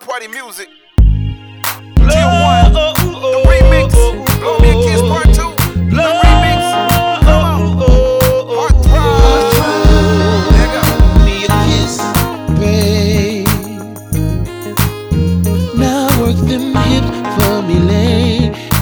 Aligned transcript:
Party 0.00 0.26
Music. 0.28 0.68
Love, 0.98 2.10
uh, 2.10 2.78
uh, 2.78 2.92
the 2.94 3.28
uh, 3.28 3.44
remix. 3.46 3.94
Part 5.08 5.26
2. 5.26 5.32
The 5.94 6.02
remix. 6.20 6.60
Me 11.24 11.36
a 11.44 11.46
kiss, 11.64 11.94
babe. 12.58 13.48
Now 15.78 16.08
work 16.20 16.38
them 16.48 16.74
hips 16.74 17.10
for 17.36 17.56
me, 17.62 17.76
lay. 17.78 18.73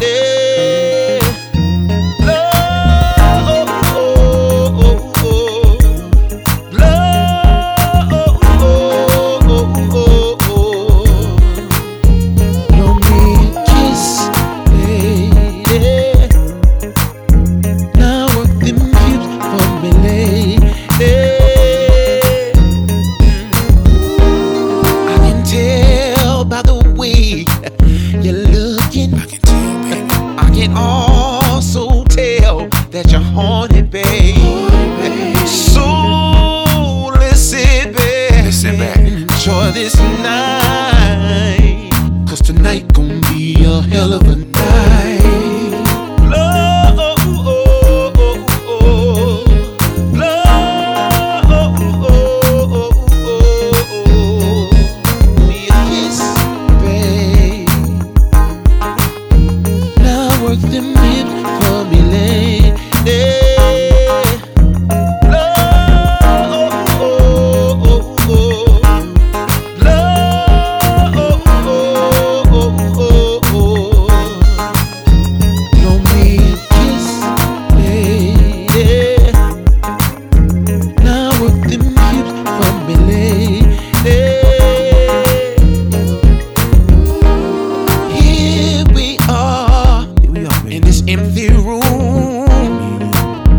room. 91.62 93.10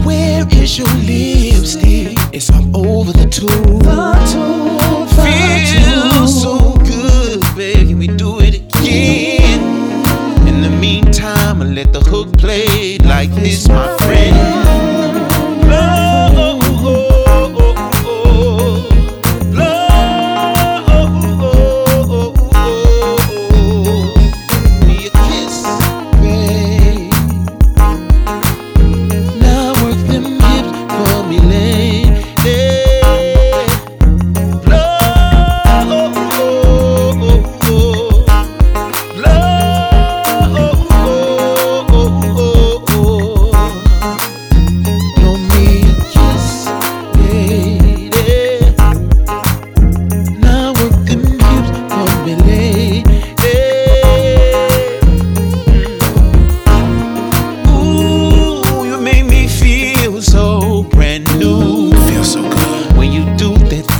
Where 0.03 0.45
is 0.51 0.77
your 0.77 0.87
lipstick? 0.87 2.17
It's 2.33 2.49
all 2.49 2.99
over 2.99 3.11
the 3.11 3.25
tube. 3.25 3.83
The. 3.83 5.07
Feel 5.15 6.27
so. 6.27 6.72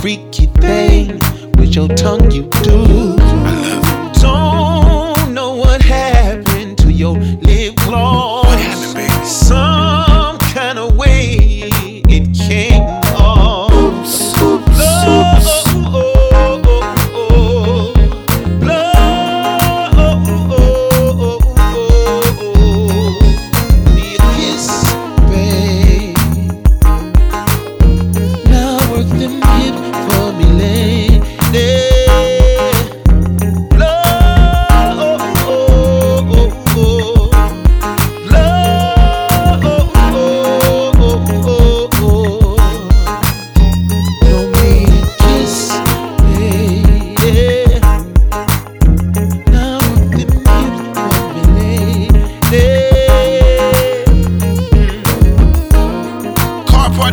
freaky 0.04 0.44
thing 0.60 1.18
with 1.56 1.74
your 1.74 1.88
tongue 1.88 2.30
you 2.30 2.42
do. 2.62 3.13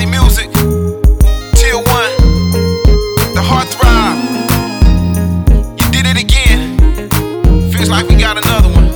Party 0.02 0.18
music. 0.18 0.52
Tier 1.54 1.78
one. 1.78 2.12
The. 3.36 3.44
You 5.78 5.92
did 5.92 6.08
it 6.08 6.18
again. 6.18 6.80
Feels 7.72 7.88
like 7.88 8.08
we 8.08 8.16
got 8.16 8.36
another 8.36 8.70
one. 8.70 8.90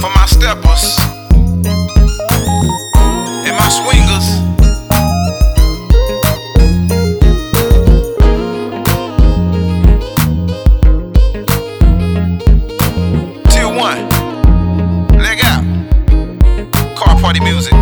For 0.00 0.10
my 0.14 0.26
steppers. 0.26 0.96
And 3.46 3.56
my 3.56 3.68
swingers. 3.68 4.42
music. 17.40 17.81